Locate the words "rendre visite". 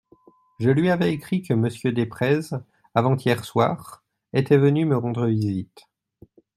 4.97-5.83